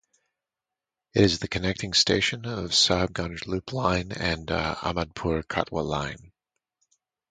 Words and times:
It 1.13 1.21
is 1.21 1.37
the 1.37 1.47
connecting 1.47 1.93
station 1.93 2.47
of 2.47 2.71
Sahibganj 2.71 3.45
loop 3.45 3.71
line 3.71 4.11
and 4.11 4.47
Ahmadpur–Katwa 4.47 5.81
line. 5.87 6.31